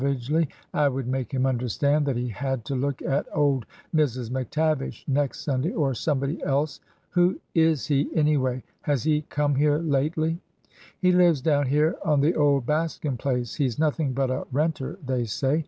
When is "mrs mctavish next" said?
3.95-5.41